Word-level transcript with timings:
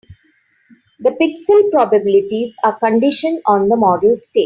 The 1.01 1.11
pixel 1.11 1.69
probabilities 1.69 2.57
are 2.63 2.79
conditioned 2.79 3.43
on 3.45 3.69
the 3.69 3.75
model 3.75 4.15
state. 4.15 4.39